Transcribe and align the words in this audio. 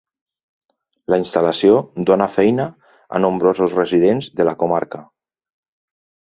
La 1.13 1.19
instal·lació 1.23 1.75
dóna 2.11 2.29
feina 2.39 2.67
a 3.19 3.23
nombrosos 3.27 3.79
residents 3.79 4.33
de 4.41 4.51
la 4.51 4.59
comarca. 4.65 5.07